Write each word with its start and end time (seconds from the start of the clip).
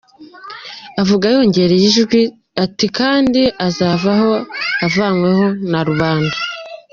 Avuga 1.01 1.25
yongereye 1.33 1.85
ijwi 1.91 2.21
ati: 2.63 2.85
kandi 2.97 3.41
azavaho, 3.67 4.31
avanyweho 4.85 5.45
na 5.71 5.79
rubanda. 5.89 6.37